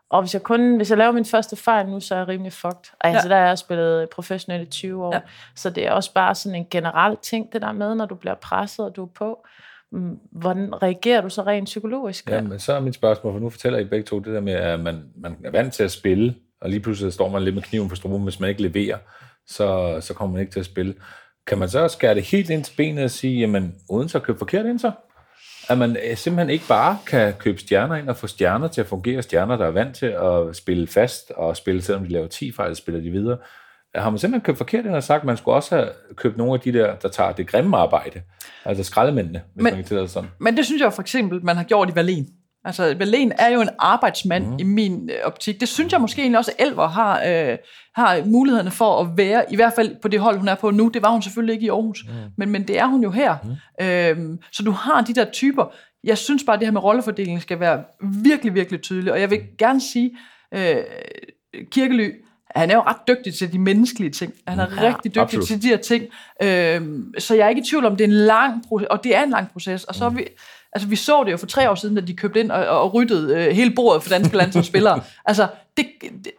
[0.10, 2.54] og hvis jeg kun, hvis jeg laver min første fejl nu, så er jeg rimelig
[2.54, 2.94] fucked.
[3.00, 3.36] Og altså, ja.
[3.36, 5.14] der er jeg spillet professionelt i 20 år.
[5.14, 5.22] Ja.
[5.56, 8.36] Så det er også bare sådan en generel ting, det der med, når du bliver
[8.36, 9.46] presset, og du er på.
[9.92, 12.30] Mm, hvordan reagerer du så rent psykologisk?
[12.30, 14.54] Ja, men så er mit spørgsmål, for nu fortæller I begge to det der med,
[14.54, 17.64] at man, man er vant til at spille, og lige pludselig står man lidt med
[17.64, 18.98] kniven på struben, hvis man ikke leverer,
[19.48, 20.96] så, så kommer man ikke til at spille.
[21.48, 24.24] Kan man så skære det helt ind til benet og sige, jamen, uden så at
[24.24, 24.92] købe forkert ind så?
[25.70, 28.88] At man øh, simpelthen ikke bare kan købe stjerner ind og få stjerner til at
[28.88, 32.52] fungere, stjerner, der er vant til at spille fast og spille, selvom de laver 10
[32.52, 33.38] fejl, spiller de videre.
[33.96, 36.54] Har man simpelthen købt forkert ind og sagt, at man skulle også have købt nogle
[36.54, 38.22] af de der, der tager det grimme arbejde,
[38.66, 40.30] altså skraldemændene, hvis men, man kan sådan.
[40.40, 42.28] Men det synes jeg for eksempel, man har gjort i Berlin.
[42.66, 44.60] Altså, Valen er jo en arbejdsmand mm.
[44.60, 45.60] i min øh, optik.
[45.60, 47.58] Det synes jeg måske egentlig også, at Elver har, øh,
[47.96, 50.88] har mulighederne for at være, i hvert fald på det hold, hun er på nu.
[50.94, 52.14] Det var hun selvfølgelig ikke i Aarhus, mm.
[52.38, 53.36] men, men det er hun jo her.
[53.44, 53.86] Mm.
[53.86, 55.66] Øhm, så du har de der typer.
[56.04, 57.84] Jeg synes bare, at det her med rollefordeling skal være
[58.24, 59.12] virkelig, virkelig tydeligt.
[59.12, 60.18] Og jeg vil gerne sige,
[60.54, 60.78] øh,
[61.72, 62.12] Kirkely,
[62.56, 64.34] han er jo ret dygtig til de menneskelige ting.
[64.48, 65.48] Han er ja, rigtig dygtig absolut.
[65.48, 66.06] til de her ting.
[66.44, 69.16] Øhm, så jeg er ikke i tvivl om, det er en lang proces, og det
[69.16, 69.84] er en lang proces.
[69.84, 70.18] Og så mm.
[70.18, 70.28] vi,
[70.74, 72.94] Altså, vi så det jo for tre år siden, da de købte ind og, og
[72.94, 75.02] ryttede øh, hele bordet for danske landsholdsspillere.
[75.26, 76.32] altså, det, det,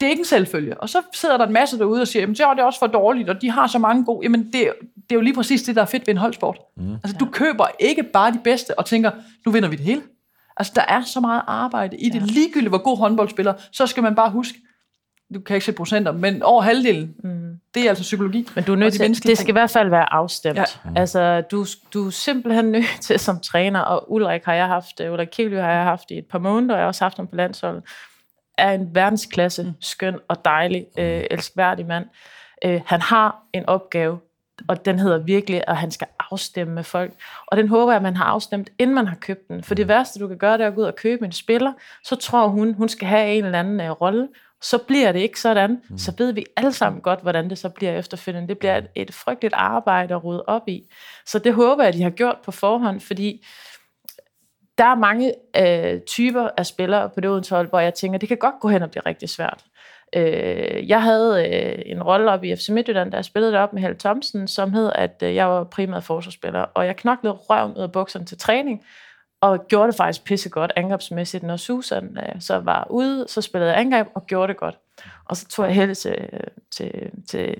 [0.00, 0.80] det er ikke en selvfølge.
[0.80, 3.28] Og så sidder der en masse derude og siger, jamen, det er også for dårligt,
[3.28, 4.20] og de har så mange gode.
[4.22, 4.52] Jamen, det,
[4.94, 6.58] det er jo lige præcis det, der er fedt ved en holdsport.
[6.76, 6.92] Mm.
[6.92, 9.10] Altså, du køber ikke bare de bedste og tænker,
[9.46, 10.02] nu vinder vi det hele.
[10.56, 12.20] Altså, der er så meget arbejde i det.
[12.20, 12.26] Ja.
[12.26, 14.58] Ligegyldigt, hvor god håndboldspiller, så skal man bare huske,
[15.34, 17.60] du kan ikke se procenter, men over halvdelen, mm.
[17.74, 18.48] det er altså psykologi.
[18.54, 20.58] Men du er nødt til, de det skal i hvert fald være afstemt.
[20.58, 20.64] Ja.
[20.84, 20.96] Mm.
[20.96, 25.12] Altså, du, du er simpelthen nødt til som træner, og Ulrik har jeg haft, øh,
[25.12, 27.26] Ulrik Kivly har jeg haft i et par måneder, og jeg har også haft ham
[27.26, 27.82] på landsholdet,
[28.58, 29.72] er en verdensklasse, mm.
[29.80, 32.06] skøn og dejlig, øh, elskværdig mand.
[32.64, 34.18] Øh, han har en opgave,
[34.68, 37.12] og den hedder virkelig, at han skal afstemme med folk.
[37.46, 39.64] Og den håber jeg, at man har afstemt, inden man har købt den.
[39.64, 41.72] For det værste, du kan gøre, det er at gå ud og købe en spiller,
[42.04, 44.28] så tror hun, hun skal have en eller anden uh, rolle,
[44.64, 45.82] så bliver det ikke sådan.
[45.90, 45.98] Mm.
[45.98, 48.48] Så ved vi alle sammen godt, hvordan det så bliver efterfølgende.
[48.48, 50.82] Det bliver et, et frygteligt arbejde at rydde op i.
[51.26, 53.46] Så det håber jeg, at de har gjort på forhånd, fordi
[54.78, 58.28] der er mange øh, typer af spillere på det Odense hold, hvor jeg tænker, det
[58.28, 59.64] kan godt gå hen og blive rigtig svært.
[60.16, 63.72] Øh, jeg havde øh, en rolle op i FC Midtjylland, der jeg spillede det op
[63.72, 67.76] med Helle Thomsen, som hed, at øh, jeg var primært forsvarsspiller, og jeg knoklede røven
[67.76, 68.84] ud af bukserne til træning,
[69.44, 71.42] og gjorde det faktisk pissegodt angrebsmæssigt.
[71.42, 74.78] Når Susan øh, så var ude, så spillede jeg angreb og gjorde det godt.
[75.24, 76.28] Og så tog jeg Helle til,
[76.76, 77.56] til, til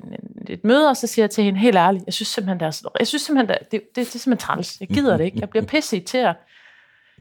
[0.48, 2.90] et møde, og så siger jeg til hende helt ærligt, jeg synes simpelthen, det er,
[2.98, 4.80] jeg synes simpelthen, det, det, det, det er simpelthen træls.
[4.80, 5.40] Jeg gider det ikke.
[5.40, 6.36] Jeg bliver pisse til at...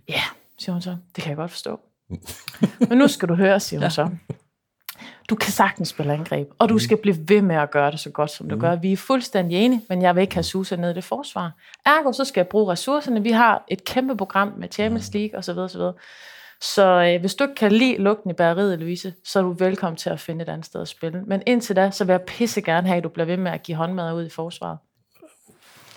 [0.10, 0.22] Ja,
[0.58, 0.98] siger hun så.
[1.16, 1.80] Det kan jeg godt forstå.
[2.90, 4.10] Men nu skal du høre, siger hun så
[5.30, 6.80] du kan sagtens spille angreb, og du mm.
[6.80, 8.62] skal blive ved med at gøre det så godt, som du mm.
[8.62, 8.76] gør.
[8.76, 11.52] Vi er fuldstændig enige, men jeg vil ikke have Susa ned i det forsvar.
[11.86, 13.24] Ergo, så skal jeg bruge ressourcerne.
[13.24, 15.20] Vi har et kæmpe program med Champions mm.
[15.20, 15.58] League osv.
[15.58, 15.82] osv.
[16.62, 19.98] Så øh, hvis du ikke kan lide lugten i bageriet, Louise, så er du velkommen
[19.98, 21.24] til at finde et andet sted at spille.
[21.28, 23.64] Men indtil da, så vil jeg pisse gerne have, at du bliver ved med at
[23.64, 24.78] give håndmad ud i forsvaret.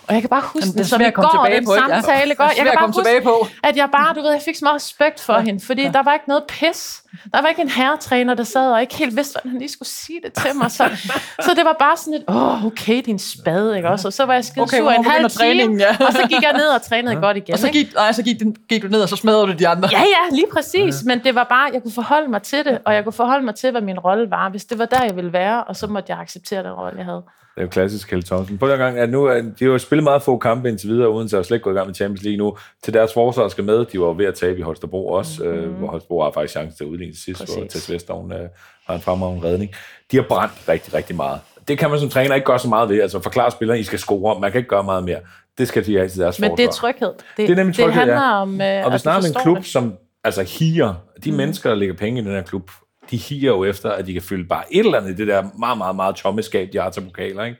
[0.07, 2.35] Og jeg kan bare huske Jamen, det, som i går, den på, samtale.
[2.39, 2.45] Ja.
[2.45, 3.47] Jeg kan bare huske, på.
[3.63, 5.39] at jeg bare, du ved, jeg fik så meget respekt for ja.
[5.39, 5.91] hende, fordi ja.
[5.91, 7.03] der var ikke noget pis.
[7.33, 9.89] Der var ikke en herretræner, der sad og ikke helt vidste, hvordan han lige skulle
[9.89, 10.71] sige det til mig.
[10.71, 10.83] Så,
[11.45, 14.07] så det var bare sådan et, åh, oh, okay, din spade, ikke også?
[14.07, 15.97] Og så var jeg skide okay, sur en halv time, ja.
[16.07, 17.19] og så gik jeg ned og trænede ja.
[17.19, 17.53] godt igen.
[17.53, 18.37] Og så gik, nej, så gik,
[18.69, 19.89] gik du ned, og så smadrede du de andre.
[19.91, 20.95] Ja, ja, lige præcis.
[21.03, 21.05] Ja.
[21.05, 23.55] Men det var bare, jeg kunne forholde mig til det, og jeg kunne forholde mig
[23.55, 26.11] til, hvad min rolle var, hvis det var der, jeg ville være, og så måtte
[26.11, 27.23] jeg acceptere den rolle, jeg havde.
[27.57, 28.57] Det er jo klassisk Kjeld Thomsen.
[28.57, 31.25] På den gang, at nu, de har jo spillet meget få kampe indtil videre, uden
[31.25, 32.57] at slet ikke gået i gang med Champions League nu.
[32.83, 35.59] Til deres forsvar skal med, de var ved at tabe i Holstebro også, mm-hmm.
[35.59, 37.55] øh, hvor Holstebro har faktisk chance til at udligne til sidst, Præcis.
[37.55, 38.49] hvor Tess Vesthavn øh,
[38.87, 39.71] har en fremragende redning.
[40.11, 41.39] De har brændt rigtig, rigtig meget.
[41.67, 43.01] Det kan man som træner ikke gøre så meget ved.
[43.01, 45.19] Altså forklare spillerne, I skal score, man kan ikke gøre meget mere.
[45.57, 46.55] Det skal de have til deres Men forsvar.
[46.55, 47.13] det er tryghed.
[47.37, 48.41] Det, det er nemlig tryghed, det handler ja.
[48.41, 49.65] om, øh, Og vi snakker om en klub, det.
[49.65, 49.93] som
[50.23, 50.93] altså higer.
[51.23, 51.37] De mm.
[51.37, 52.71] mennesker, der lægger penge i den her klub,
[53.11, 55.49] de higer jo efter, at de kan fylde bare et eller andet i det der
[55.59, 57.57] meget, meget, meget tomme skab, de har til pokaler, ikke?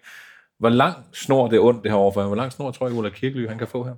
[0.60, 2.24] Hvor lang snor det er ondt det her overfor?
[2.24, 3.94] Hvor lang snor tror jeg, Ulla Kirkely, han kan få her?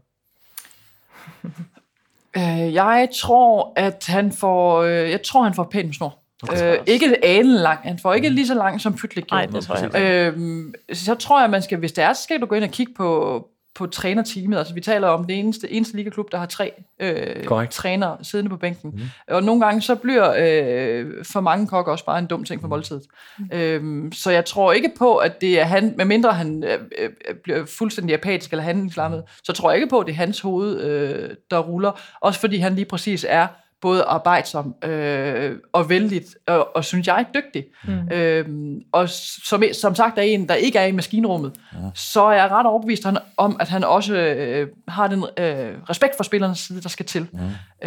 [2.37, 6.19] Øh, jeg tror, at han får, øh, jeg tror, han får pænt med snor.
[6.43, 6.77] Okay.
[6.77, 7.79] Øh, ikke alen lang.
[7.83, 9.31] Han får ikke lige så lang som Pytlik.
[9.31, 10.01] Nej, det tror jeg.
[10.01, 12.63] Øhm, så tror jeg, at man skal, hvis det er, så skal du gå ind
[12.63, 13.47] og kigge på,
[13.79, 14.57] på trænerteamet.
[14.57, 18.57] Altså, vi taler om det eneste, eneste ligaklub, der har tre øh, trænere siddende på
[18.57, 18.91] bænken.
[18.93, 19.01] Mm.
[19.27, 22.67] Og nogle gange så bliver øh, for mange kokker også bare en dum ting for
[22.67, 23.03] måltidet.
[23.39, 23.49] Mm.
[23.53, 27.65] Øhm, så jeg tror ikke på, at det er han, medmindre han øh, øh, bliver
[27.65, 31.29] fuldstændig apatisk eller handlingslammet, så tror jeg ikke på, at det er hans hoved, øh,
[31.51, 31.91] der ruller.
[32.21, 33.47] Også fordi han lige præcis er
[33.81, 37.65] både arbejdsom øh, og vældig, og, og synes jeg dygtig.
[37.87, 38.11] Mm.
[38.11, 41.77] Øhm, og som, som sagt er en, der ikke er i maskinrummet, ja.
[41.95, 43.05] så er jeg ret overbevist
[43.37, 47.27] om, at han også øh, har den øh, respekt for spillernes side, der skal til.
[47.33, 47.39] Mm.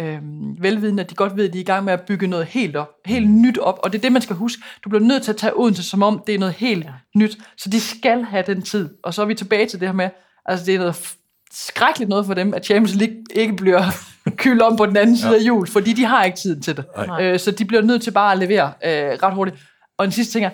[0.03, 2.45] Øhm, velvidende, at de godt ved, at de er i gang med at bygge noget
[2.45, 3.41] helt op, helt mm.
[3.41, 4.61] nyt op, og det er det, man skal huske.
[4.83, 6.91] Du bliver nødt til at tage Odense, som om det er noget helt ja.
[7.15, 8.89] nyt, så de skal have den tid.
[9.03, 10.09] Og så er vi tilbage til det her med,
[10.45, 11.15] altså det er noget
[11.51, 13.83] skrækkeligt noget for dem, at Champions League ikke bliver
[14.29, 15.37] kyldt om på den anden side ja.
[15.37, 16.85] af jul, fordi de har ikke tid til det.
[17.21, 18.91] Øh, så de bliver nødt til bare at levere øh,
[19.23, 19.57] ret hurtigt.
[19.97, 20.49] Og en sidste ting er,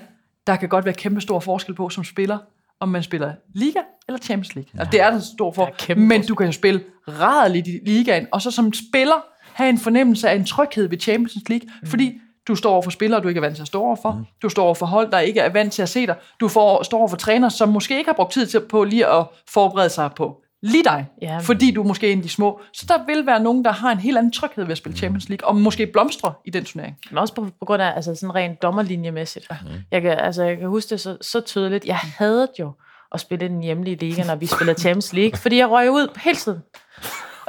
[0.47, 2.37] der kan godt være kæmpe stor forskel på som spiller,
[2.79, 4.69] om man spiller Liga eller Champions League.
[4.75, 4.79] Ja.
[4.79, 5.69] Altså, det er der stor for.
[5.89, 9.77] Ja, men du kan jo spille rædeligt i Ligaen, og så som spiller have en
[9.77, 11.87] fornemmelse af en tryghed ved Champions League, mm.
[11.87, 14.11] fordi du står over for spillere, du ikke er vant til at stå over for.
[14.11, 14.25] Mm.
[14.41, 16.15] Du står over for hold, der ikke er vant til at se dig.
[16.39, 19.07] Du får, står over for træner, som måske ikke har brugt tid til på lige
[19.07, 21.37] at forberede sig på lige dig, ja.
[21.37, 22.61] fordi du er måske en af de små.
[22.73, 24.97] Så der vil være nogen, der har en helt anden tryghed ved at spille mm.
[24.97, 26.97] Champions League, og måske blomstre i den turnering.
[27.09, 29.47] Men også på, på grund af altså, sådan rent dommerlinjemæssigt.
[29.51, 29.55] Ja.
[29.61, 29.69] Mm.
[29.91, 31.85] Jeg, kan, altså, jeg kan huske det så, så tydeligt.
[31.85, 32.71] Jeg havde jo
[33.11, 36.37] at spille den hjemlige liga, når vi spillede Champions League, fordi jeg røg ud hele
[36.37, 36.59] tiden.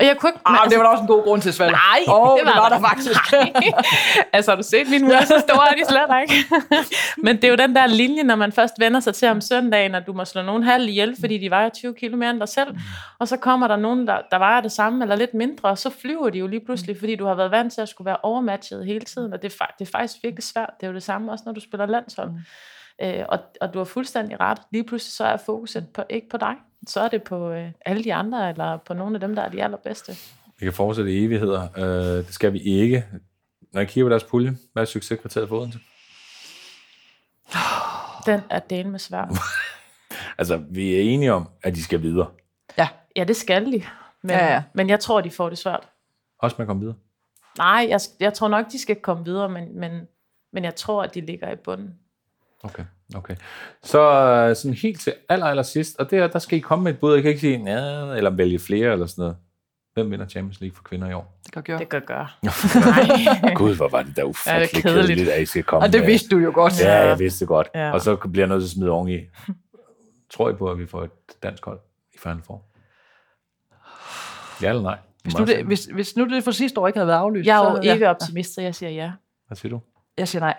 [0.00, 0.40] Og jeg kunne ikke...
[0.44, 1.72] Ah, altså, det var da også en god grund til Svalg.
[1.72, 3.20] Nej, oh, det var, det var der faktisk.
[4.36, 5.24] altså, har du set mine murer?
[5.24, 6.34] Så store er de slet ikke.
[7.24, 9.94] Men det er jo den der linje, når man først vender sig til om søndagen,
[9.94, 12.48] at du må slå nogen halv ihjel, fordi de vejer 20 kilo mere end dig
[12.48, 12.76] selv.
[13.18, 15.90] Og så kommer der nogen, der, der vejer det samme, eller lidt mindre, og så
[15.90, 18.86] flyver de jo lige pludselig, fordi du har været vant til at skulle være overmatchet
[18.86, 19.32] hele tiden.
[19.32, 20.70] Og det er, det er faktisk virkelig svært.
[20.80, 22.30] Det er jo det samme også, når du spiller landshold.
[23.02, 24.58] Øh, og, og du har fuldstændig ret.
[24.72, 26.54] Lige pludselig så er fokuset på, ikke på dig
[26.86, 29.48] så er det på øh, alle de andre, eller på nogle af dem, der er
[29.48, 30.12] de allerbedste.
[30.58, 31.68] Vi kan fortsætte i evigheder.
[31.76, 33.06] Øh, det skal vi ikke.
[33.72, 35.78] Når jeg kigger på deres pulje, hvad er succeskriteriet for Odense?
[38.26, 39.24] Den er delen med svær.
[40.38, 42.30] altså, vi er enige om, at de skal videre.
[42.78, 43.82] Ja, ja det skal de.
[44.22, 44.62] Men, ja, ja.
[44.72, 45.88] men jeg tror, de får det svært.
[46.38, 46.96] Også med at komme videre?
[47.58, 50.08] Nej, jeg, jeg tror nok, de skal komme videre, men, men,
[50.52, 51.94] men jeg tror, at de ligger i bunden.
[52.62, 52.84] Okay.
[53.14, 53.36] Okay.
[53.82, 56.92] Så øh, sådan helt til aller, aller sidst, og der, der skal I komme med
[56.92, 57.14] et bud.
[57.14, 59.36] Jeg kan ikke sige, ja, eller vælge flere eller sådan noget.
[59.94, 61.40] Hvem vinder Champions League for kvinder i år?
[61.44, 61.78] Det kan gøre.
[61.78, 62.28] Det kan gøre.
[63.54, 65.06] Gud, hvor var det da ufatteligt ja, det kedeligt.
[65.06, 66.80] kedeligt, at I skal komme Og det vidste du jo godt.
[66.80, 67.68] Ja, jeg vidste det godt.
[67.74, 67.92] Ja.
[67.92, 69.18] Og så bliver jeg nødt til at smide oven i.
[70.30, 71.10] Tror I på, at vi får et
[71.42, 71.78] dansk hold
[72.14, 72.62] i Final Four?
[74.62, 74.98] Ja eller nej?
[75.22, 77.46] Hvis nu, det, hvis, hvis nu det for sidste år ikke havde været aflyst.
[77.46, 78.10] Jeg er jo ikke ja.
[78.10, 79.12] optimist, så jeg siger ja.
[79.46, 79.80] Hvad siger du?
[80.20, 80.54] Jeg siger nej.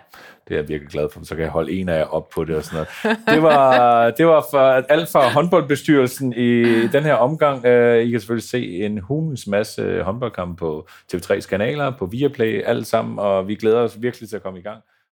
[0.47, 2.43] Det er jeg virkelig glad for, så kan jeg holde en af jer op på
[2.43, 3.17] det og sådan noget.
[3.27, 3.69] Det var,
[4.17, 7.65] det var for, alt fra håndboldbestyrelsen i den her omgang.
[7.65, 12.87] Uh, I kan selvfølgelig se en hulens masse håndboldkamp på TV3's kanaler, på Viaplay, alt
[12.87, 14.81] sammen, og vi glæder os virkelig til at komme i gang.